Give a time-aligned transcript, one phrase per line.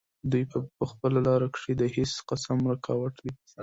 [0.31, 0.57] دوي پۀ
[0.91, 3.15] خپله لاره کښې د هيڅ قسم رکاوټ